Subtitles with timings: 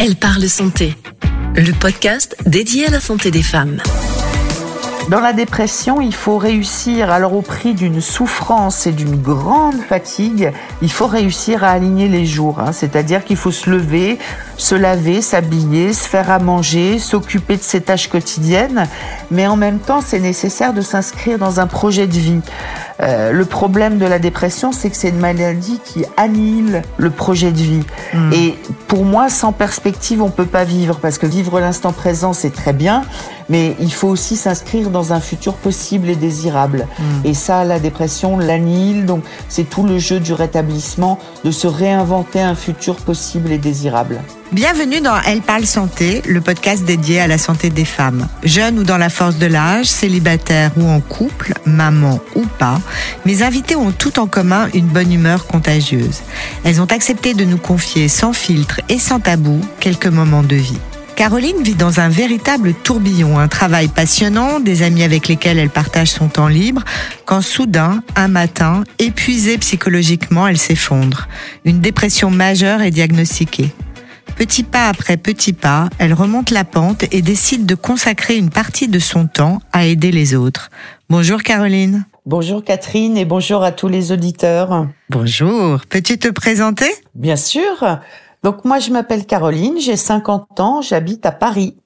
[0.00, 0.96] Elle parle santé,
[1.56, 3.78] le podcast dédié à la santé des femmes.
[5.10, 10.52] Dans la dépression, il faut réussir, alors au prix d'une souffrance et d'une grande fatigue,
[10.82, 12.60] il faut réussir à aligner les jours.
[12.60, 12.70] Hein.
[12.70, 14.18] C'est-à-dire qu'il faut se lever,
[14.58, 18.86] se laver, s'habiller, se faire à manger, s'occuper de ses tâches quotidiennes.
[19.30, 22.40] Mais en même temps, c'est nécessaire de s'inscrire dans un projet de vie.
[23.00, 27.52] Euh, le problème de la dépression, c'est que c'est une maladie qui annihile le projet
[27.52, 27.82] de vie.
[28.12, 28.32] Hmm.
[28.32, 28.56] Et
[28.88, 32.72] pour moi, sans perspective, on peut pas vivre parce que vivre l'instant présent, c'est très
[32.72, 33.04] bien,
[33.48, 36.88] mais il faut aussi s'inscrire dans un futur possible et désirable.
[36.98, 37.02] Hmm.
[37.26, 39.06] Et ça, la dépression l'annihile.
[39.06, 44.20] Donc, c'est tout le jeu du rétablissement, de se réinventer un futur possible et désirable.
[44.50, 48.26] Bienvenue dans Elle parle santé, le podcast dédié à la santé des femmes.
[48.44, 52.80] Jeunes ou dans la force de l'âge, célibataires ou en couple, maman ou pas,
[53.26, 56.22] mes invités ont tout en commun une bonne humeur contagieuse.
[56.64, 60.80] Elles ont accepté de nous confier sans filtre et sans tabou quelques moments de vie.
[61.14, 66.08] Caroline vit dans un véritable tourbillon, un travail passionnant, des amis avec lesquels elle partage
[66.08, 66.84] son temps libre,
[67.26, 71.28] quand soudain, un matin, épuisée psychologiquement, elle s'effondre.
[71.66, 73.74] Une dépression majeure est diagnostiquée.
[74.38, 78.86] Petit pas après petit pas, elle remonte la pente et décide de consacrer une partie
[78.86, 80.70] de son temps à aider les autres.
[81.10, 82.06] Bonjour Caroline.
[82.24, 84.86] Bonjour Catherine et bonjour à tous les auditeurs.
[85.10, 85.80] Bonjour.
[85.88, 86.86] Peux-tu te présenter?
[87.16, 87.98] Bien sûr.
[88.44, 91.76] Donc moi je m'appelle Caroline, j'ai 50 ans, j'habite à Paris.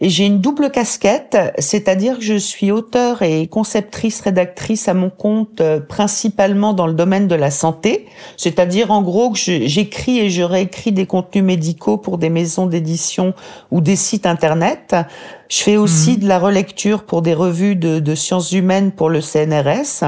[0.00, 5.10] Et j'ai une double casquette, c'est-à-dire que je suis auteur et conceptrice rédactrice à mon
[5.10, 10.30] compte euh, principalement dans le domaine de la santé, c'est-à-dire en gros que j'écris et
[10.30, 13.34] je réécris des contenus médicaux pour des maisons d'édition
[13.70, 14.96] ou des sites internet.
[15.50, 16.18] Je fais aussi mhm.
[16.18, 20.04] de la relecture pour des revues de, sciences humaines pour le CNRS.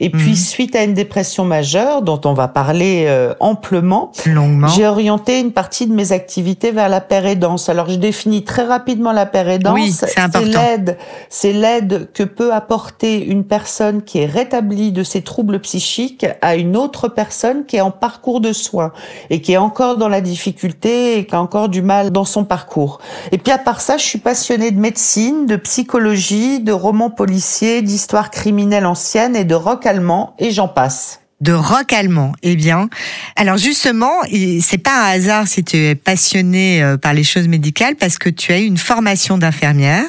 [0.00, 0.36] Et puis, mhm.
[0.36, 4.12] suite à une dépression majeure, dont on va parler euh, amplement,
[4.76, 7.70] j'ai orienté une partie de mes activités vers la pérédance.
[7.70, 9.74] Alors, je définis très rapidement la pérédance.
[9.74, 10.98] Oui, c'est l'aide,
[11.28, 16.56] c'est l'aide que peut apporter une personne qui est rétablie de ses troubles psychiques à
[16.56, 18.92] une autre personne qui est en parcours de soins
[19.30, 22.44] et qui est encore dans la difficulté et qui a encore du mal dans son
[22.44, 22.98] parcours.
[23.32, 27.82] Et puis, à part ça, je suis passionnée de médecine, de psychologie, de romans policiers,
[27.82, 32.32] d'histoire criminelle ancienne et de rock allemand, et j'en passe de rock allemand.
[32.42, 32.88] Eh bien,
[33.34, 34.12] alors justement,
[34.60, 38.30] c'est pas un hasard si tu es passionné euh, par les choses médicales parce que
[38.30, 40.06] tu as eu une formation d'infirmière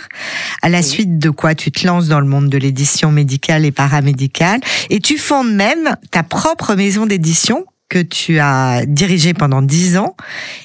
[0.61, 3.71] à la suite de quoi tu te lances dans le monde de l'édition médicale et
[3.71, 4.61] paramédicale
[4.91, 10.15] et tu fondes même ta propre maison d'édition que tu as dirigée pendant dix ans.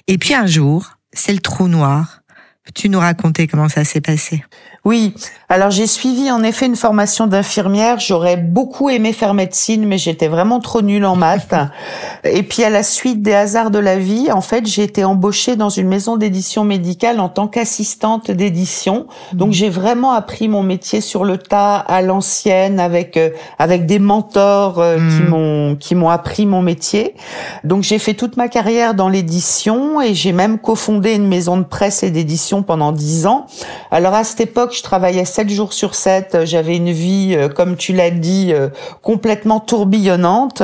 [0.07, 2.21] Et puis un jour, c'est le trou noir.
[2.65, 4.45] Peux-tu nous raconter comment ça s'est passé?
[4.89, 5.13] Oui,
[5.51, 8.01] alors j'ai suivi en effet une formation d'infirmière.
[8.01, 11.55] J'aurais beaucoup aimé faire médecine, mais j'étais vraiment trop nulle en maths.
[12.25, 15.57] Et puis à la suite des hasards de la vie, en fait, j'ai été embauchée
[15.57, 19.07] dans une maison d'édition médicale en tant qu'assistante d'édition.
[19.35, 23.29] Donc j'ai vraiment appris mon métier sur le tas, à l'ancienne, avec euh,
[23.59, 25.29] avec des mentors euh, qui hmm.
[25.29, 27.15] m'ont qui m'ont appris mon métier.
[27.63, 31.65] Donc j'ai fait toute ma carrière dans l'édition et j'ai même cofondé une maison de
[31.65, 33.45] presse et d'édition pendant dix ans.
[33.91, 36.45] Alors à cette époque je travaillais 7 jours sur 7.
[36.45, 38.69] J'avais une vie, euh, comme tu l'as dit, euh,
[39.03, 40.63] complètement tourbillonnante.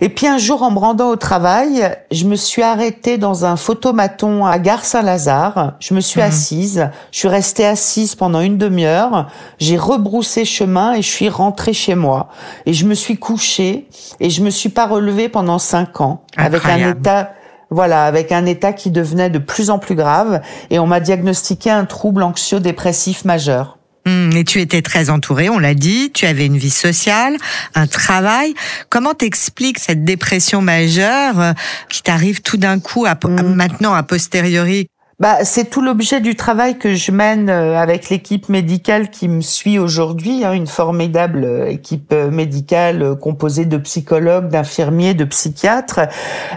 [0.00, 3.56] Et puis un jour, en me rendant au travail, je me suis arrêtée dans un
[3.56, 5.74] photomaton à Gare Saint-Lazare.
[5.78, 6.24] Je me suis mmh.
[6.24, 6.90] assise.
[7.12, 9.28] Je suis restée assise pendant une demi-heure.
[9.58, 12.28] J'ai rebroussé chemin et je suis rentrée chez moi.
[12.66, 16.22] Et je me suis couchée et je me suis pas relevée pendant cinq ans.
[16.36, 17.30] Avec un état
[17.70, 20.40] voilà, avec un état qui devenait de plus en plus grave
[20.70, 23.78] et on m'a diagnostiqué un trouble anxio-dépressif majeur.
[24.06, 27.36] Hum, et tu étais très entourée, on l'a dit, tu avais une vie sociale,
[27.74, 28.54] un travail.
[28.88, 31.52] Comment t'expliques cette dépression majeure euh,
[31.88, 33.54] qui t'arrive tout d'un coup, à, hum.
[33.54, 34.86] maintenant a posteriori
[35.18, 39.40] bah, c'est tout l'objet du travail que je mène euh, avec l'équipe médicale qui me
[39.40, 46.00] suit aujourd'hui, hein, une formidable euh, équipe euh, médicale composée de psychologues, d'infirmiers, de psychiatres.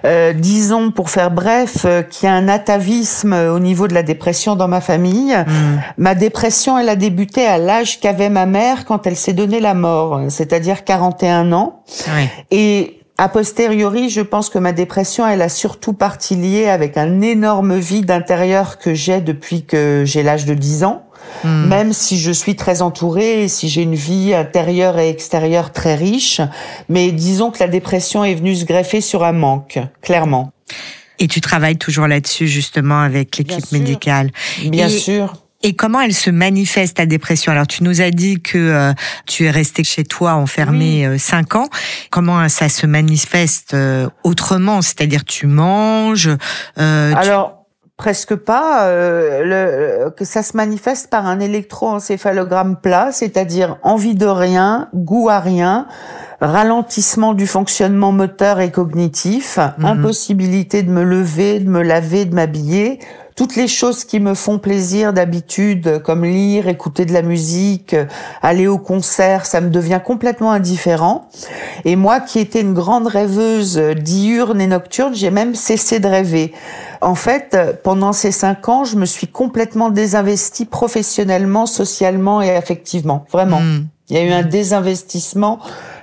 [0.03, 4.58] Euh, disons, pour faire bref, qu'il y a un atavisme au niveau de la dépression
[4.58, 5.34] dans ma famille.
[5.34, 5.52] Mmh.
[5.97, 9.73] Ma dépression, elle a débuté à l'âge qu'avait ma mère quand elle s'est donnée la
[9.73, 11.84] mort, c'est-à-dire 41 ans.
[12.52, 17.20] Et a posteriori, je pense que ma dépression, elle a surtout partie liée avec un
[17.20, 21.06] énorme vide intérieur que j'ai depuis que j'ai l'âge de 10 ans.
[21.44, 21.68] Hmm.
[21.68, 26.40] Même si je suis très entourée, si j'ai une vie intérieure et extérieure très riche,
[26.88, 30.54] mais disons que la dépression est venue se greffer sur un manque, clairement.
[31.20, 34.32] Et tu travailles toujours là-dessus justement avec l'équipe médicale.
[34.64, 35.34] Bien sûr.
[35.61, 37.52] Et comment elle se manifeste ta dépression?
[37.52, 38.94] Alors tu nous as dit que euh,
[39.26, 41.67] tu es resté chez toi enfermé euh, cinq ans.
[42.11, 44.82] Comment ça se manifeste euh, autrement?
[44.82, 46.29] C'est-à-dire tu manges
[46.78, 47.59] Alors
[48.00, 48.85] presque pas.
[48.85, 55.40] Euh, que ça se manifeste par un électroencéphalogramme plat, c'est-à-dire envie de rien, goût à
[55.40, 55.85] rien,
[56.41, 59.85] ralentissement du fonctionnement moteur et cognitif, mhm.
[59.85, 63.00] impossibilité de me lever, de me laver, de m'habiller,
[63.40, 67.96] toutes les choses qui me font plaisir d'habitude, comme lire, écouter de la musique,
[68.41, 71.30] aller au concert, ça me devient complètement indifférent.
[71.86, 76.52] Et moi, qui étais une grande rêveuse diurne et nocturne, j'ai même cessé de rêver.
[77.00, 83.26] En fait, pendant ces cinq ans, je me suis complètement désinvestie professionnellement, socialement et affectivement.
[83.32, 83.62] Vraiment.
[83.62, 83.85] Hmm.
[84.09, 85.59] Il y a eu un désinvestissement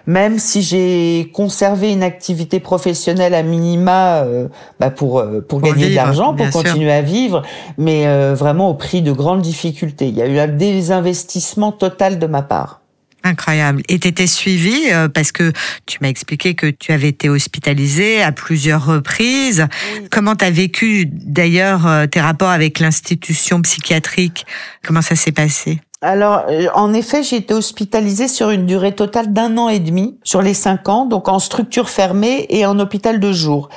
[0.06, 4.48] même si j'ai conservé une activité professionnelle à minima euh,
[4.78, 7.42] bah pour euh, pour, gagner de l'argent, pour continuer à vivre,
[7.76, 10.08] mais euh, vraiment au prix de grandes difficultés.
[10.08, 12.80] Il y a eu un désinvestissement total de ma part.
[13.24, 13.82] Incroyable.
[13.88, 15.52] Et tu étais suivie parce que
[15.84, 19.66] tu m'as expliqué que tu avais été hospitalisée à plusieurs reprises.
[20.12, 24.46] Comment tu as vécu d'ailleurs tes rapports avec l'institution psychiatrique?
[24.84, 25.80] Comment ça s'est passé?
[26.02, 30.18] Alors, euh, en effet, j'ai été hospitalisée sur une durée totale d'un an et demi
[30.24, 33.70] sur les cinq ans, donc en structure fermée et en hôpital de jour.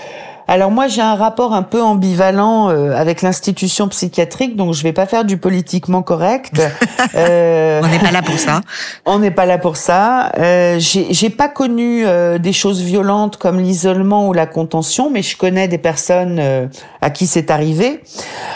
[0.50, 4.94] Alors moi j'ai un rapport un peu ambivalent euh, avec l'institution psychiatrique, donc je vais
[4.94, 6.60] pas faire du politiquement correct.
[7.16, 8.62] Euh, on n'est pas là pour ça.
[9.06, 10.31] On n'est pas là pour ça.
[10.38, 15.36] Euh, j'ai pas connu euh, des choses violentes comme l'isolement ou la contention, mais je
[15.36, 16.69] connais des personnes
[17.02, 18.04] à qui c'est arrivé.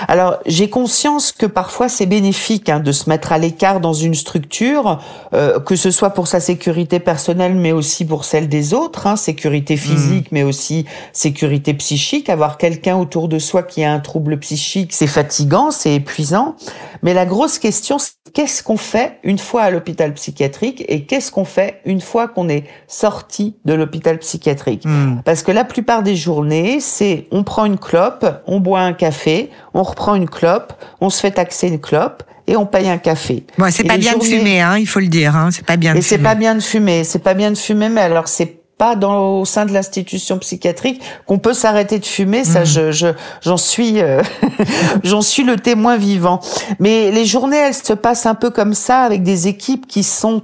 [0.07, 4.13] Alors j'ai conscience que parfois c'est bénéfique hein, de se mettre à l'écart dans une
[4.13, 4.99] structure,
[5.31, 9.77] que ce soit pour sa sécurité personnelle, mais aussi pour celle des autres, hein, sécurité
[9.77, 10.35] physique, mmh.
[10.35, 15.07] mais aussi sécurité psychique, avoir quelqu'un autour de soi qui a un trouble psychique, c'est
[15.07, 16.55] fatigant, c'est épuisant.
[17.01, 21.29] Mais la grosse question, c'est qu'est-ce qu'on fait une fois à l'hôpital psychiatrique et qu'est-ce
[21.29, 25.21] qu'on fait une fois qu'on est sorti de l'hôpital psychiatrique hmm.
[25.25, 29.49] Parce que la plupart des journées, c'est on prend une clope, on boit un café,
[29.73, 30.71] on reprend une clope,
[31.01, 33.45] on se fait taxer une clope et on paye un café.
[33.57, 35.35] Bon, c'est pas bien de fumer, hein, il faut le dire.
[35.35, 35.93] Hein, c'est pas bien.
[35.93, 37.03] De et c'est pas bien de fumer.
[37.03, 41.01] C'est pas bien de fumer, mais alors c'est pas dans au sein de l'institution psychiatrique
[41.25, 42.43] qu'on peut s'arrêter de fumer.
[42.43, 42.91] Ça, mmh.
[42.91, 44.21] je j'en suis euh,
[45.05, 46.41] j'en suis le témoin vivant.
[46.79, 50.41] Mais les journées, elles se passent un peu comme ça avec des équipes qui sont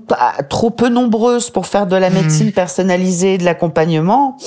[0.47, 2.13] trop peu nombreuses pour faire de la mmh.
[2.13, 4.37] médecine personnalisée, de l'accompagnement.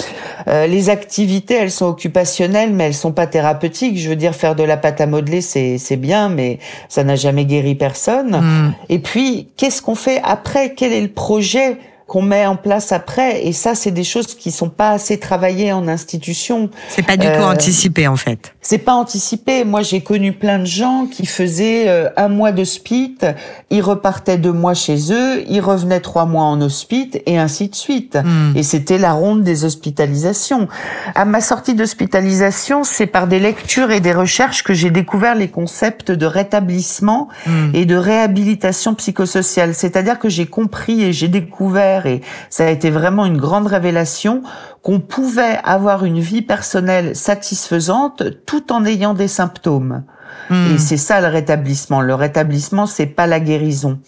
[0.48, 3.98] Euh, les activités, elles sont occupationnelles, mais elles sont pas thérapeutiques.
[3.98, 7.16] Je veux dire, faire de la pâte à modeler, c'est c'est bien, mais ça n'a
[7.16, 8.40] jamais guéri personne.
[8.40, 8.74] Mmh.
[8.88, 10.72] Et puis, qu'est-ce qu'on fait après?
[10.74, 11.76] Quel est le projet
[12.12, 13.46] qu'on met en place après.
[13.46, 16.68] Et ça, c'est des choses qui sont pas assez travaillées en institution.
[16.90, 18.52] C'est pas du tout euh, anticipé en fait.
[18.60, 19.64] C'est pas anticipé.
[19.64, 23.24] Moi, j'ai connu plein de gens qui faisaient euh, un mois d'hospite,
[23.70, 27.74] ils repartaient deux mois chez eux, ils revenaient trois mois en hospite et ainsi de
[27.74, 28.18] suite.
[28.22, 28.54] Hmm.
[28.56, 30.68] Et c'était la ronde des hospitalisations.
[31.14, 35.48] À ma sortie d'hospitalisation, c'est par des lectures et des recherches que j'ai découvert les
[35.48, 37.70] concepts de rétablissement hmm.
[37.72, 39.74] et de réhabilitation psychosociale.
[39.74, 44.42] C'est-à-dire que j'ai compris et j'ai découvert et ça a été vraiment une grande révélation
[44.82, 50.04] qu'on pouvait avoir une vie personnelle satisfaisante tout en ayant des symptômes.
[50.50, 50.74] Hmm.
[50.74, 52.00] Et c'est ça le rétablissement.
[52.00, 53.98] Le rétablissement, c'est pas la guérison.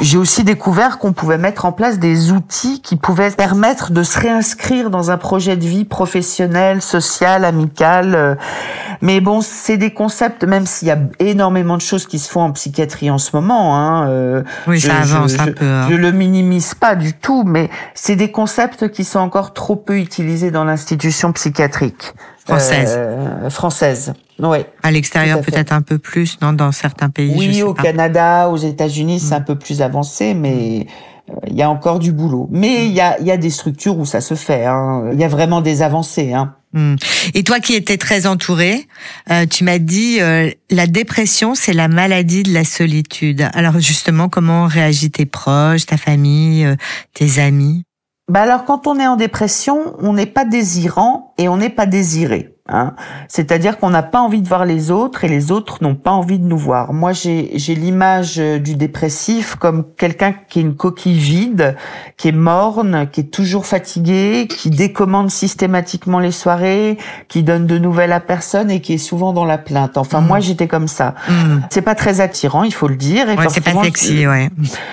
[0.00, 4.18] J'ai aussi découvert qu'on pouvait mettre en place des outils qui pouvaient permettre de se
[4.18, 8.14] réinscrire dans un projet de vie professionnel, social, amical.
[8.14, 8.34] Euh.
[9.02, 12.42] Mais bon, c'est des concepts, même s'il y a énormément de choses qui se font
[12.42, 13.76] en psychiatrie en ce moment.
[13.76, 15.64] Hein, euh, oui, ça avance un peu.
[15.64, 15.86] Hein.
[15.90, 19.98] Je le minimise pas du tout, mais c'est des concepts qui sont encore trop peu
[19.98, 22.14] utilisés dans l'institution psychiatrique.
[22.56, 22.94] Française.
[22.96, 24.12] Euh, française.
[24.38, 24.58] Oui.
[24.82, 27.34] À l'extérieur peut-être un peu plus, non, dans certains pays.
[27.36, 29.38] Oui, au Canada, aux États-Unis, c'est mm.
[29.38, 30.86] un peu plus avancé, mais
[31.30, 32.48] euh, il y a encore du boulot.
[32.50, 34.64] Mais il y a, y a des structures où ça se fait.
[34.64, 35.10] Hein.
[35.12, 36.32] Il y a vraiment des avancées.
[36.32, 36.54] Hein.
[36.72, 36.96] Mm.
[37.34, 38.86] Et toi qui étais très entourée,
[39.30, 43.48] euh, tu m'as dit euh, la dépression c'est la maladie de la solitude.
[43.54, 46.66] Alors justement, comment réagissent tes proches, ta famille,
[47.14, 47.82] tes amis?
[48.30, 51.86] Bah alors quand on est en dépression, on n'est pas désirant et on n'est pas
[51.86, 52.49] désiré.
[52.68, 52.94] Hein.
[53.28, 56.38] C'est-à-dire qu'on n'a pas envie de voir les autres et les autres n'ont pas envie
[56.38, 56.92] de nous voir.
[56.92, 61.76] Moi, j'ai l'image euh, du dépressif comme quelqu'un qui est une coquille vide,
[62.16, 66.98] qui est morne, qui est toujours fatigué, qui décommande systématiquement les soirées,
[67.28, 69.96] qui donne de nouvelles à personne et qui est souvent dans la plainte.
[69.96, 70.42] Enfin, moi, mmh.
[70.42, 71.14] j'étais comme ça.
[71.28, 71.32] Mmh.
[71.70, 73.28] C'est pas très attirant, il faut le dire.
[73.30, 74.50] Et ouais, c'est pas sexy, ouais.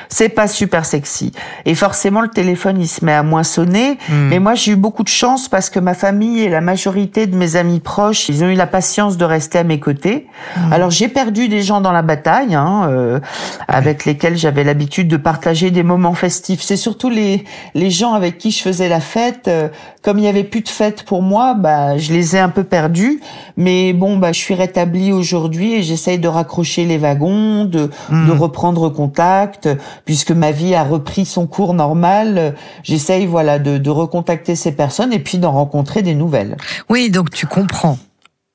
[0.10, 1.32] C'est pas super sexy.
[1.66, 3.98] Et forcément, le téléphone, il se met à moins sonner.
[4.10, 4.14] Mmh.
[4.30, 7.36] Mais moi, j'ai eu beaucoup de chance parce que ma famille et la majorité de
[7.36, 10.28] mes amis proches, ils ont eu la patience de rester à mes côtés.
[10.56, 10.74] Mmh.
[10.74, 13.20] Alors j'ai perdu des gens dans la bataille, hein, euh,
[13.68, 16.62] avec lesquels j'avais l'habitude de partager des moments festifs.
[16.62, 19.48] C'est surtout les les gens avec qui je faisais la fête.
[19.48, 19.68] Euh,
[20.04, 22.64] comme il y avait plus de fête pour moi, bah je les ai un peu
[22.64, 23.20] perdus.
[23.58, 28.16] Mais bon, bah je suis rétablie aujourd'hui et j'essaye de raccrocher les wagons, de de
[28.16, 28.32] mmh.
[28.32, 29.68] reprendre contact,
[30.06, 32.56] puisque ma vie a repris son cours normal.
[32.84, 36.56] J'essaye voilà de, de recontacter ces personnes et puis d'en rencontrer des nouvelles.
[36.90, 37.98] Oui, donc tu comprends.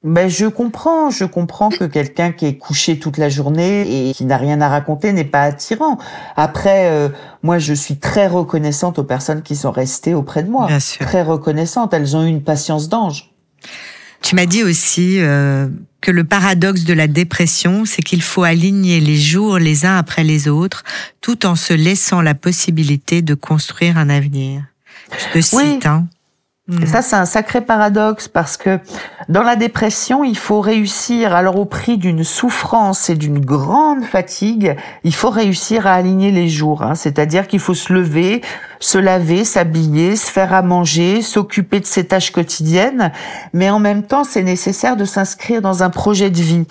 [0.04, 4.24] Ben je comprends, je comprends que quelqu'un qui est couché toute la journée et qui
[4.24, 5.96] n'a rien à raconter n'est pas attirant.
[6.34, 7.08] Après, euh,
[7.44, 10.66] moi je suis très reconnaissante aux personnes qui sont restées auprès de moi.
[10.66, 11.06] Bien sûr.
[11.06, 13.30] Très reconnaissante, elles ont eu une patience d'ange.
[14.22, 15.68] Tu m'as dit aussi euh,
[16.00, 20.24] que le paradoxe de la dépression, c'est qu'il faut aligner les jours les uns après
[20.24, 20.82] les autres,
[21.20, 24.62] tout en se laissant la possibilité de construire un avenir.
[25.12, 25.86] Je te cite.
[25.86, 26.06] Hein.
[26.70, 28.78] Et ça, c'est un sacré paradoxe parce que
[29.28, 34.76] dans la dépression, il faut réussir, alors au prix d'une souffrance et d'une grande fatigue,
[35.02, 36.82] il faut réussir à aligner les jours.
[36.82, 36.94] Hein.
[36.94, 38.42] C'est-à-dire qu'il faut se lever,
[38.82, 43.12] se laver, s'habiller, se faire à manger, s'occuper de ses tâches quotidiennes,
[43.52, 46.64] mais en même temps, c'est nécessaire de s'inscrire dans un projet de vie.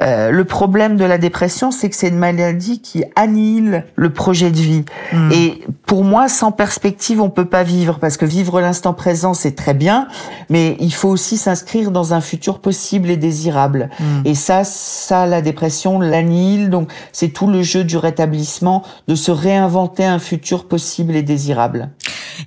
[0.00, 4.52] Euh, le problème de la dépression, c'est que c'est une maladie qui annihile le projet
[4.52, 4.84] de vie.
[5.12, 5.30] Hmm.
[5.32, 9.56] Et pour moi, sans perspective, on peut pas vivre, parce que vivre l'instant présent, c'est
[9.56, 10.06] très bien,
[10.48, 13.90] mais il faut aussi s'inscrire dans un futur possible et désirable.
[13.98, 14.22] Hmm.
[14.24, 16.70] Et ça, ça, la dépression l'annihile.
[16.70, 21.47] Donc, c'est tout le jeu du rétablissement, de se réinventer un futur possible et désirable.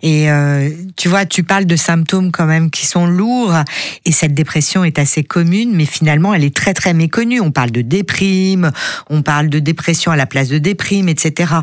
[0.02, 3.56] Et euh, tu vois, tu parles de symptômes quand même qui sont lourds
[4.06, 7.42] et cette dépression est assez commune, mais finalement elle est très très méconnue.
[7.42, 8.72] On parle de déprime,
[9.10, 11.54] on parle de dépression à la place de déprime, etc.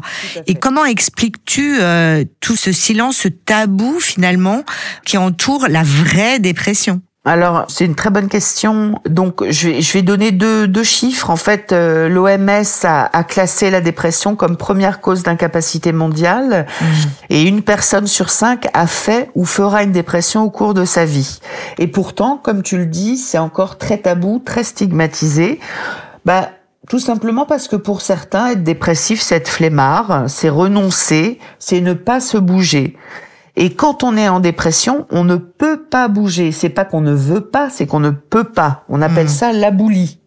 [0.46, 4.64] Et comment expliques-tu euh, tout ce silence, ce tabou finalement
[5.04, 7.00] qui entoure la vraie dépression?
[7.28, 9.00] Alors, c'est une très bonne question.
[9.06, 11.28] Donc, je vais, je vais donner deux, deux chiffres.
[11.28, 16.66] En fait, euh, l'OMS a, a, classé la dépression comme première cause d'incapacité mondiale.
[16.80, 16.84] Mmh.
[17.28, 21.04] Et une personne sur cinq a fait ou fera une dépression au cours de sa
[21.04, 21.40] vie.
[21.76, 25.60] Et pourtant, comme tu le dis, c'est encore très tabou, très stigmatisé.
[26.24, 26.48] Bah,
[26.88, 31.92] tout simplement parce que pour certains, être dépressif, c'est être flemmard, c'est renoncer, c'est ne
[31.92, 32.96] pas se bouger.
[33.60, 36.52] Et quand on est en dépression, on ne peut pas bouger.
[36.52, 38.84] C'est pas qu'on ne veut pas, c'est qu'on ne peut pas.
[38.88, 39.30] On appelle hmm.
[39.30, 40.20] ça l'abouli.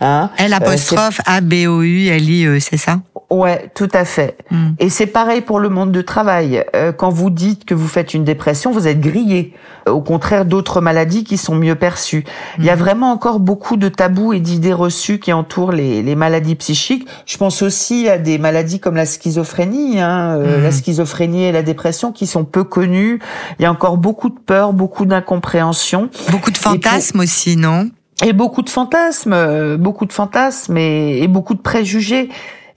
[0.00, 2.98] Hein L apostrophe A B O U L I E, c'est ça?
[3.28, 4.36] Ouais, tout à fait.
[4.52, 4.74] Hmm.
[4.78, 6.64] Et c'est pareil pour le monde du travail.
[6.76, 9.52] Euh, quand vous dites que vous faites une dépression, vous êtes grillé.
[9.88, 12.24] Au contraire d'autres maladies qui sont mieux perçues.
[12.58, 12.78] Il y a hmm.
[12.78, 17.08] vraiment encore beaucoup de tabous et d'idées reçues qui entourent les, les, maladies psychiques.
[17.26, 20.62] Je pense aussi à des maladies comme la schizophrénie, hein, euh, hmm.
[20.62, 23.18] la schizophrénie et la dépression qui sont peu connues.
[23.58, 26.10] Il y a encore beaucoup de peur, beaucoup d'incompréhension.
[26.30, 27.90] Beaucoup de fantasmes aussi, non?
[28.24, 32.28] Et beaucoup de fantasmes, euh, beaucoup de fantasmes et, et beaucoup de préjugés.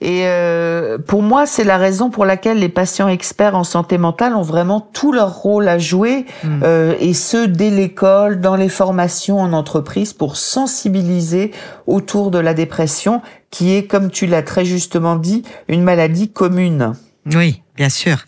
[0.02, 4.34] Et euh, pour moi, c'est la raison pour laquelle les patients experts en santé mentale
[4.34, 6.60] ont vraiment tout leur rôle à jouer, hmm.
[6.62, 11.50] euh, et ce dès l'école, dans les formations en entreprise, pour sensibiliser
[11.86, 13.20] autour de la dépression,
[13.50, 16.94] qui est, comme tu l'as très justement dit, une maladie commune.
[17.26, 18.24] Oui, bien sûr.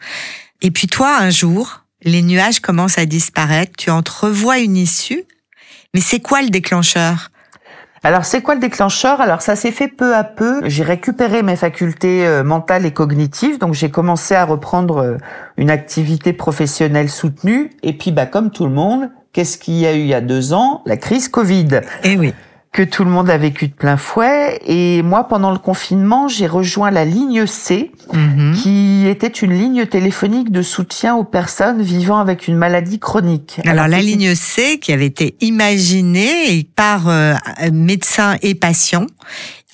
[0.61, 5.25] Et puis toi, un jour, les nuages commencent à disparaître, tu entrevois une issue,
[5.95, 7.31] mais c'est quoi le déclencheur?
[8.05, 9.21] Alors c'est quoi le déclencheur?
[9.21, 10.61] Alors ça s'est fait peu à peu.
[10.65, 15.17] J'ai récupéré mes facultés euh, mentales et cognitives, donc j'ai commencé à reprendre euh,
[15.57, 17.71] une activité professionnelle soutenue.
[17.83, 20.21] Et puis bah comme tout le monde, qu'est-ce qu'il y a eu il y a
[20.21, 20.83] deux ans?
[20.85, 21.83] La crise Covid.
[22.03, 22.35] Eh oui
[22.73, 24.59] que tout le monde a vécu de plein fouet.
[24.65, 28.55] Et moi, pendant le confinement, j'ai rejoint la ligne C, mhm.
[28.55, 33.61] qui était une ligne téléphonique de soutien aux personnes vivant avec une maladie chronique.
[33.67, 37.35] Alors, la ligne C, qui avait été imaginée par euh,
[37.71, 39.07] médecins et patients,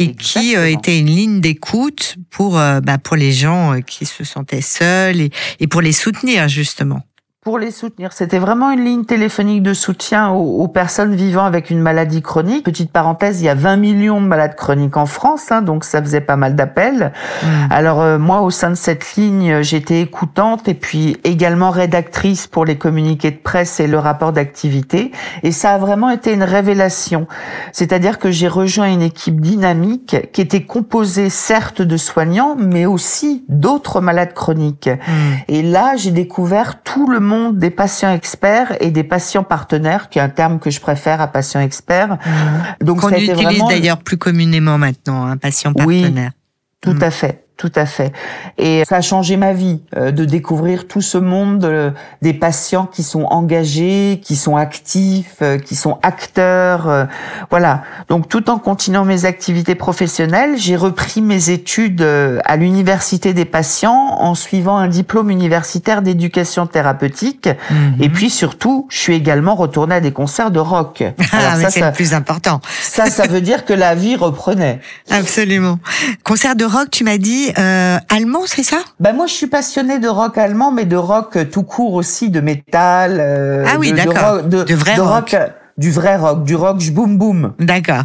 [0.00, 4.24] et qui euh, était une ligne d'écoute pour euh, bah, pour les gens qui se
[4.24, 7.02] sentaient seuls et, et pour les soutenir justement
[7.48, 8.12] pour les soutenir.
[8.12, 12.62] C'était vraiment une ligne téléphonique de soutien aux, personnes vivant avec une maladie chronique.
[12.62, 16.02] Petite parenthèse, il y a 20 millions de malades chroniques en France, hein, donc ça
[16.02, 17.10] faisait pas mal d'appels.
[17.42, 17.46] Hmm.
[17.70, 22.66] Alors euh, moi, au sein de cette ligne, j'étais écoutante et puis également rédactrice pour
[22.66, 25.10] les communiqués de presse et le rapport d'activité.
[25.42, 27.28] Et ça a vraiment été une révélation.
[27.72, 33.46] C'est-à-dire que j'ai rejoint une équipe dynamique qui était composée certes de soignants, mais aussi
[33.48, 34.90] d'autres malades chroniques.
[34.90, 35.32] Hmm.
[35.48, 40.18] Et là, j'ai découvert tout le monde des patients experts et des patients partenaires, qui
[40.18, 42.14] est un terme que je préfère à patient expert.
[42.14, 42.84] Mmh.
[42.84, 46.32] Donc, qu'on utilise d'ailleurs plus communément maintenant, un patient partenaire.
[46.34, 47.02] Oui, tout mmh.
[47.02, 47.47] à fait.
[47.58, 48.12] Tout à fait.
[48.56, 51.90] Et ça a changé ma vie euh, de découvrir tout ce monde euh,
[52.22, 57.08] des patients qui sont engagés, qui sont actifs, euh, qui sont acteurs.
[57.50, 57.82] voilà.
[58.08, 62.06] Donc tout en continuant mes activités professionnelles, j'ai repris mes études
[62.44, 67.48] à l'université des patients en suivant un diplôme universitaire d'éducation thérapeutique.
[67.70, 67.96] Mhm.
[68.00, 71.02] Et puis surtout, je suis également retournée à des concerts de rock.
[71.40, 72.60] Ah, mais c'est le plus important.
[72.82, 74.80] Ça, ça veut dire que la vie reprenait.
[75.10, 75.78] Absolument.
[76.24, 78.78] Concert de rock, tu m'as dit euh, allemand, c'est ça?
[79.00, 82.40] Ben moi, je suis passionnée de rock allemand, mais de rock tout court aussi, de
[82.40, 83.18] métal.
[83.20, 84.42] Euh, ah oui, d'accord.
[84.42, 85.36] De, de, vrai rock.
[85.76, 87.54] du vrai rock, du rock boom boom.
[87.58, 88.04] D'accord.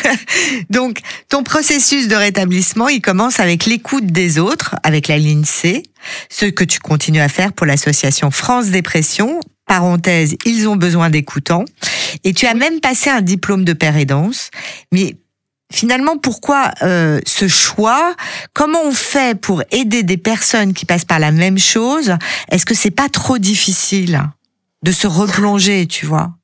[0.70, 5.82] Donc, ton processus de rétablissement, il commence avec l'écoute des autres, avec la ligne C,
[6.28, 9.40] ce que tu continues à faire pour l'association France Dépression.
[9.66, 11.66] Parenthèse, ils ont besoin d'écoutants.
[12.24, 14.50] Et tu as même passé un diplôme de père aidance.
[14.92, 15.16] Mais
[15.72, 18.14] finalement, pourquoi euh, ce choix?
[18.52, 22.14] Comment on fait pour aider des personnes qui passent par la même chose?
[22.50, 24.22] Est-ce que c'est pas trop difficile
[24.82, 26.37] de se replonger, tu vois?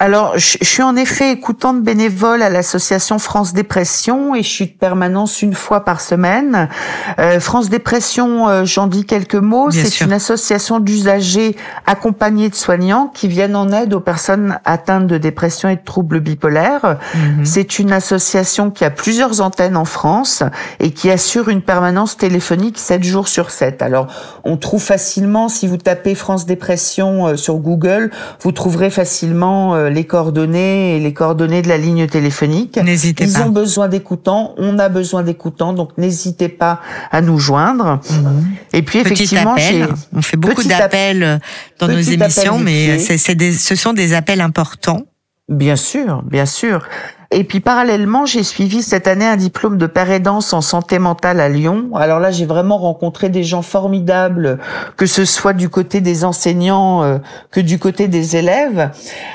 [0.00, 4.72] Alors, je, suis en effet écoutante bénévole à l'association France Dépression et je suis de
[4.72, 6.68] permanence une fois par semaine.
[7.18, 9.72] Euh, France Dépression, euh, j'en dis quelques mots.
[9.72, 15.18] C'est une association d'usagers accompagnés de soignants qui viennent en aide aux personnes atteintes de
[15.18, 16.98] dépression et de troubles bipolaires.
[17.16, 17.44] Mhm.
[17.44, 20.44] C'est une association qui a plusieurs antennes en France
[20.78, 23.82] et qui assure une permanence téléphonique 7 jours sur 7.
[23.82, 24.06] Alors,
[24.44, 28.12] on trouve facilement, si vous tapez France Dépression euh, sur Google,
[28.42, 32.78] vous trouverez facilement euh, les coordonnées et les coordonnées de la ligne téléphonique.
[32.82, 33.30] N'hésitez pas.
[33.30, 36.80] Ils ont besoin d'écoutants, on a besoin d'écoutants, donc n'hésitez pas
[37.10, 38.00] à nous joindre.
[38.10, 38.44] Mhm.
[38.72, 39.56] Et puis effectivement,
[40.12, 41.40] on fait beaucoup d'appels
[41.78, 45.02] dans nos émissions, mais c'est, ce sont des appels importants.
[45.48, 46.86] Bien sûr, bien sûr.
[47.30, 51.40] Et puis parallèlement, j'ai suivi cette année un diplôme de père aidance en santé mentale
[51.40, 51.90] à Lyon.
[51.94, 54.58] Alors là, j'ai vraiment rencontré des gens formidables,
[54.96, 57.18] que ce soit du côté des enseignants euh,
[57.50, 58.90] que du côté des élèves.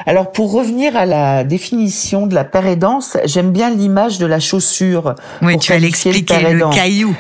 [0.08, 4.40] Alors pour revenir à la définition de la père aidance, j'aime bien l'image de la
[4.40, 5.14] chaussure.
[5.44, 7.16] Oui, tu vas l'expliquer, le caillou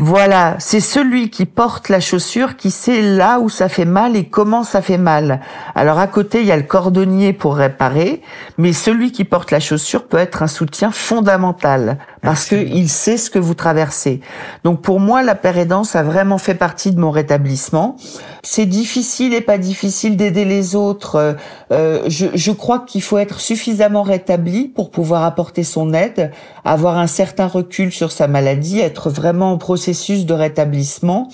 [0.00, 4.24] voilà, c'est celui qui porte la chaussure qui sait là où ça fait mal et
[4.24, 5.40] comment ça fait mal.
[5.74, 8.22] Alors à côté, il y a le cordonnier pour réparer,
[8.56, 13.30] mais celui qui porte la chaussure peut être un soutien fondamental parce qu'il sait ce
[13.30, 14.20] que vous traversez.
[14.64, 17.94] Donc pour moi, la pérédance a vraiment fait partie de mon rétablissement.
[18.42, 21.36] C'est difficile et pas difficile d'aider les autres.
[21.70, 26.32] Euh, je, je crois qu'il faut être suffisamment rétabli pour pouvoir apporter son aide,
[26.64, 31.28] avoir un certain recul sur sa maladie, être vraiment en processus de rétablissement.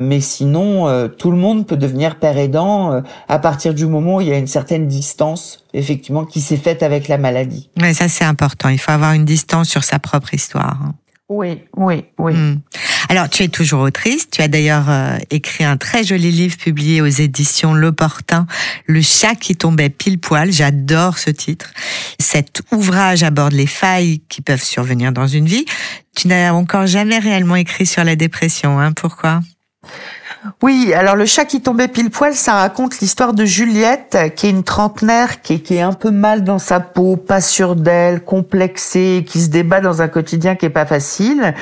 [0.00, 4.16] Mais sinon, euh, tout le monde peut devenir père aidant euh, à partir du moment
[4.16, 7.70] où il y a une certaine distance, effectivement, qui s'est faite avec la maladie.
[7.80, 8.68] Oui, ça c'est important.
[8.68, 10.78] Il faut avoir une distance sur sa propre histoire.
[10.82, 10.94] Hein.
[11.28, 12.34] Oui, oui, oui.
[12.34, 12.60] Hmm.
[13.08, 14.28] Alors, tu es toujours autrice.
[14.30, 18.46] Tu as d'ailleurs euh, écrit un très joli livre publié aux éditions L'Opportun,
[18.86, 20.52] Le chat qui tombait pile poil.
[20.52, 21.72] J'adore ce titre.
[22.18, 25.64] Cet ouvrage aborde les failles qui peuvent survenir dans une vie.
[26.14, 29.40] Tu n'as encore jamais réellement écrit sur la dépression, hein Pourquoi?
[30.60, 34.50] Oui, alors le chat qui tombait pile poil, ça raconte l'histoire de Juliette, qui est
[34.50, 39.40] une trentenaire, qui est, un peu mal dans sa peau, pas sûre d'elle, complexée, qui
[39.40, 41.54] se débat dans un quotidien qui est pas facile.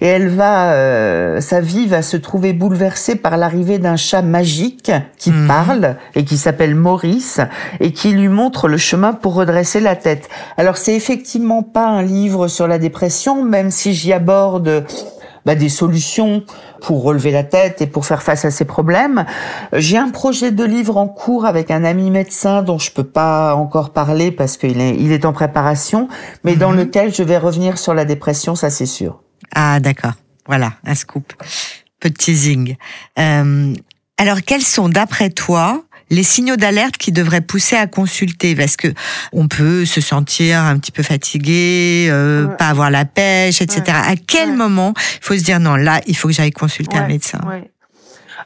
[0.00, 4.92] Et elle va, euh, sa vie va se trouver bouleversée par l'arrivée d'un chat magique
[5.16, 5.48] qui mhm.
[5.48, 7.40] parle et qui s'appelle Maurice
[7.80, 10.28] et qui lui montre le chemin pour redresser la tête.
[10.56, 14.84] Alors c'est effectivement pas un livre sur la dépression, même si j'y aborde
[15.44, 16.42] bah, des solutions
[16.80, 19.24] pour relever la tête et pour faire face à ces problèmes.
[19.72, 23.54] J'ai un projet de livre en cours avec un ami médecin dont je peux pas
[23.54, 26.08] encore parler parce qu'il est, il est en préparation,
[26.44, 26.78] mais dans mhm.
[26.78, 29.20] lequel je vais revenir sur la dépression, ça c'est sûr.
[29.54, 30.12] Ah d'accord,
[30.46, 31.32] voilà, un scoop.
[32.00, 32.76] Petit teasing.
[33.18, 33.74] Euh,
[34.18, 38.88] alors quels sont d'après toi les signaux d'alerte qui devraient pousser à consulter parce que
[39.32, 43.82] on peut se sentir un petit peu fatigué, euh, pas avoir la pêche, etc.
[43.88, 47.06] À quel moment il faut se dire non là il faut que j'aille consulter un
[47.06, 47.40] médecin?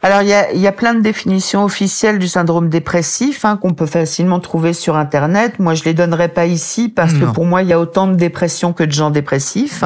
[0.04, 3.72] Alors il y a, y a, plein de définitions officielles du syndrome dépressif hein, qu'on
[3.72, 5.60] peut facilement trouver sur internet.
[5.60, 8.16] Moi je les donnerai pas ici parce que pour moi il y a autant de
[8.16, 9.84] dépression que de gens dépressifs.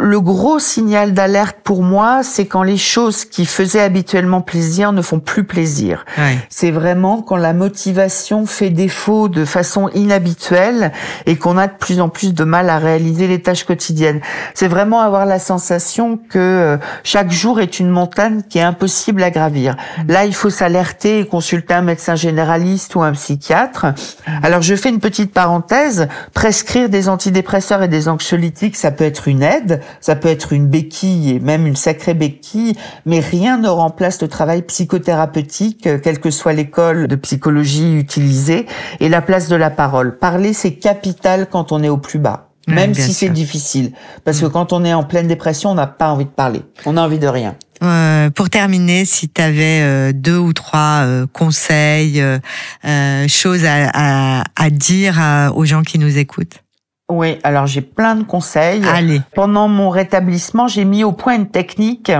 [0.00, 5.02] Le gros signal d'alerte pour moi, c'est quand les choses qui faisaient habituellement plaisir ne
[5.02, 6.06] font plus plaisir.
[6.48, 10.92] C'est vraiment quand la motivation fait défaut de façon inhabituelle
[11.26, 14.20] et qu'on a de plus en plus de mal à réaliser les tâches quotidiennes.
[14.54, 19.22] C'est vraiment avoir la sensation que euh, chaque jour est une montagne qui est impossible
[19.22, 19.74] à gravir.
[19.74, 20.12] Mm.
[20.12, 23.86] Là, il faut s'alerter et consulter un médecin généraliste ou un psychiatre.
[23.86, 24.30] Mm.
[24.44, 26.06] Alors, je fais une petite parenthèse.
[26.34, 30.66] Prescrire des antidépresseurs et des anxiolytiques, ça peut être une aide ça peut être une
[30.66, 32.74] béquille et même une sacrée béquille,
[33.06, 38.66] mais rien ne remplace le travail psychothérapeutique, euh, quelle que soit l'école de psychologie utilisée,
[39.00, 40.18] et la place de la parole.
[40.18, 42.48] Parler, c'est capital quand on est au plus bas.
[42.68, 43.92] Même si c'est difficile.
[44.24, 44.50] Parce que mm.
[44.50, 46.62] quand on est en pleine dépression, on n'a pas envie de parler.
[46.84, 47.56] On a envie de rien.
[47.82, 54.42] Euh, pour terminer, si tu avais euh, deux ou trois euh, conseils, euh, choses à,
[54.56, 56.62] à, dire aux gens qui nous écoutent.
[57.10, 58.82] Oui, alors j'ai plein de conseils.
[58.86, 59.22] Allez.
[59.34, 62.12] Pendant mon rétablissement, j'ai mis au point une technique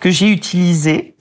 [0.00, 1.14] que j'ai utilisée.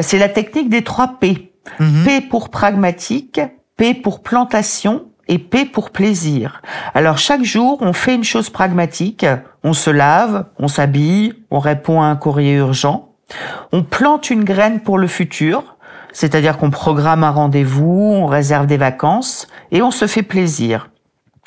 [0.00, 1.52] C'est la technique des trois P.
[1.78, 2.04] Mhm.
[2.04, 3.40] P pour pragmatique,
[3.76, 6.62] P pour plantation et P pour plaisir.
[6.94, 9.26] Alors chaque jour, on fait une chose pragmatique.
[9.64, 13.10] On se lave, on s'habille, on répond à un courrier urgent.
[13.72, 15.76] On plante une graine pour le futur,
[16.12, 20.89] c'est-à-dire qu'on programme un rendez-vous, on réserve des vacances et on se fait plaisir.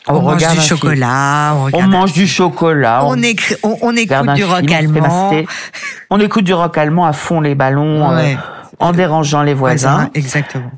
[0.07, 5.31] On, mange du chocolat, on, mange du chocolat, on, écoute du rock allemand,
[6.09, 8.33] on écoute du rock allemand à fond les ballons, euh,
[8.79, 10.09] en dérangeant les voisins.
[10.13, 10.71] Exactement.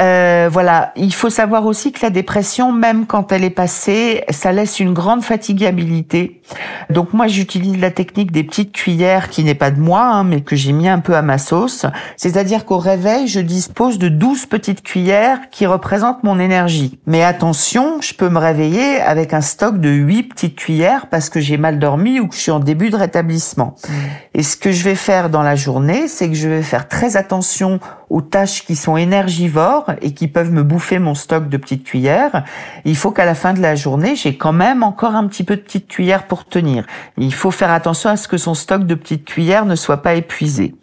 [0.00, 4.50] Euh, voilà, il faut savoir aussi que la dépression, même quand elle est passée, ça
[4.50, 6.40] laisse une grande fatigabilité.
[6.88, 10.40] Donc moi, j'utilise la technique des petites cuillères qui n'est pas de moi, hein, mais
[10.40, 11.84] que j'ai mis un peu à ma sauce.
[12.16, 16.98] C'est-à-dire qu'au réveil, je dispose de 12 petites cuillères qui représentent mon énergie.
[17.06, 21.40] Mais attention, je peux me réveiller avec un stock de 8 petites cuillères parce que
[21.40, 23.76] j'ai mal dormi ou que je suis en début de rétablissement.
[23.76, 23.92] Mmh.
[24.34, 27.16] Et ce que je vais faire dans la journée, c'est que je vais faire très
[27.16, 31.84] attention aux tâches qui sont énergivores et qui peuvent me bouffer mon stock de petites
[31.84, 32.44] cuillères,
[32.84, 35.56] il faut qu'à la fin de la journée, j'ai quand même encore un petit peu
[35.56, 36.86] de petites cuillères pour tenir.
[37.18, 40.14] Il faut faire attention à ce que son stock de petites cuillères ne soit pas
[40.14, 40.74] épuisé.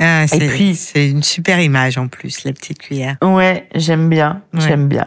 [0.00, 3.16] Ah, et puis c'est une super image en plus la petite cuillère.
[3.22, 5.06] Ouais, j'aime bien, j'aime bien.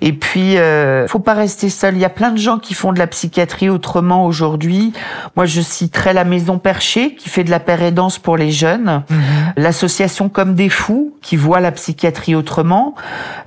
[0.00, 1.94] Et puis euh, faut pas rester seul.
[1.96, 4.92] Il y a plein de gens qui font de la psychiatrie autrement aujourd'hui.
[5.36, 9.18] Moi, je citerai la Maison Perchée qui fait de la pérédance pour les jeunes, mhm.
[9.56, 12.94] l'association Comme des fous qui voit la psychiatrie autrement.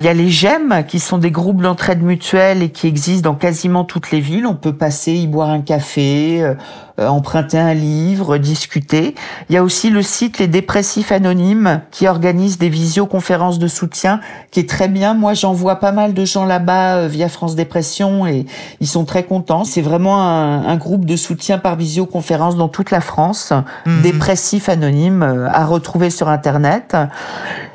[0.00, 3.36] Il y a les GEM qui sont des groupes d'entraide mutuelle et qui existent dans
[3.36, 4.46] quasiment toutes les villes.
[4.46, 6.42] On peut passer y boire un café.
[6.42, 6.54] Euh,
[6.98, 9.14] euh, emprunter un livre, discuter.
[9.48, 14.20] Il y a aussi le site Les Dépressifs Anonymes qui organise des visioconférences de soutien
[14.50, 15.14] qui est très bien.
[15.14, 18.46] Moi, j'en vois pas mal de gens là-bas euh, via France Dépression et
[18.80, 19.64] ils sont très contents.
[19.64, 23.52] C'est vraiment un, groupe de soutien par visioconférence dans toute la France.
[23.86, 24.02] Mmh.
[24.02, 26.96] Dépressifs Anonymes euh, à retrouver sur Internet.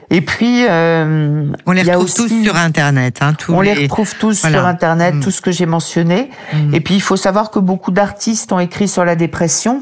[0.09, 3.17] Et puis, euh, on les retrouve tous sur Internet.
[3.21, 3.73] Hein, tous on les...
[3.73, 5.19] retrouve tous sur Internet, mm.
[5.19, 6.29] tout ce que j'ai mentionné.
[6.53, 6.75] Mm.
[6.75, 9.81] Et puis, il faut savoir que beaucoup d'artistes ont écrit sur la dépression.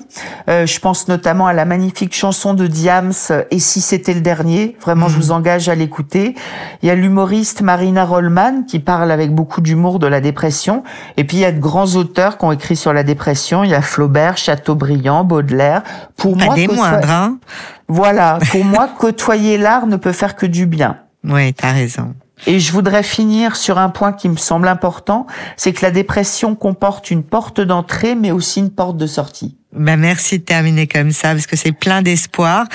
[0.50, 3.14] Euh, je pense notamment à la magnifique chanson de Diams,
[3.52, 4.76] Et si c'était le dernier?
[4.82, 5.20] Vraiment, je mm.
[5.20, 6.34] vous engage à l'écouter.
[6.82, 10.84] Il y a l'humoriste Marina Rollman qui parle avec beaucoup d'humour de la dépression.
[11.18, 13.64] Et puis, il y a de grands auteurs qui ont écrit sur la dépression.
[13.64, 15.84] Il y a Flaubert, Chateaubriand, Baudelaire.
[16.18, 17.38] Pour Pas moi, des moindres, hein
[17.88, 20.98] voilà, pour moi, côtoyer l'art ne peut faire que du bien.
[21.24, 22.15] Oui, t'as raison.
[22.48, 25.26] Et je voudrais finir sur un point qui me semble important,
[25.58, 29.58] c'est que la dépression comporte une porte d'entrée, mais aussi une porte de sortie.
[29.76, 32.65] Ben merci de terminer comme ça parce que c'est plein d'espoir.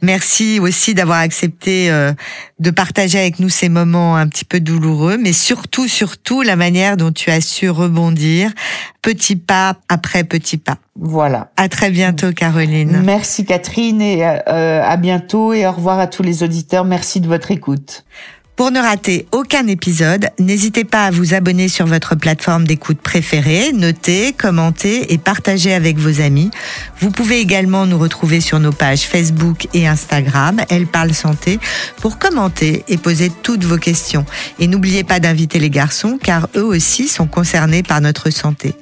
[0.00, 2.12] Merci aussi d'avoir accepté euh,
[2.58, 6.96] de partager avec nous ces moments un petit peu douloureux, mais surtout, surtout la manière
[6.96, 8.52] dont tu as su rebondir
[9.02, 10.78] petit pas après petit pas.
[10.98, 11.50] Voilà.
[11.58, 13.02] À très bientôt, Caroline.
[13.04, 16.86] Merci, Catherine, et euh, à bientôt et au revoir à tous les auditeurs.
[16.86, 18.04] Merci de votre écoute.
[18.56, 23.70] Pour ne rater aucun épisode, n'hésitez pas à vous abonner sur votre plateforme d'écoute préférée,
[23.74, 26.50] noter, commenter et partager avec vos amis.
[26.98, 31.60] Vous pouvez également nous retrouver sur nos pages Facebook et Instagram, Elle parle santé,
[32.00, 34.24] pour commenter et poser toutes vos questions.
[34.58, 38.74] Et n'oubliez pas d'inviter les garçons car eux aussi sont concernés par notre santé.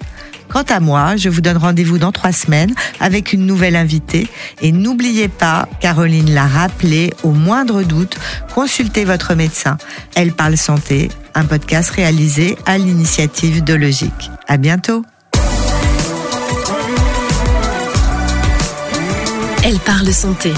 [0.55, 4.29] Quant à moi, je vous donne rendez-vous dans trois semaines avec une nouvelle invitée.
[4.63, 8.17] Et n'oubliez pas, Caroline l'a rappelé, au moindre doute,
[8.55, 9.79] consultez votre médecin.
[10.15, 14.31] Elle parle santé, un podcast réalisé à l'initiative de Logique.
[14.47, 15.05] À bientôt.
[19.65, 20.53] Elle parle santé.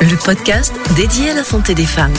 [0.00, 2.14] Le podcast dédié à la santé des femmes.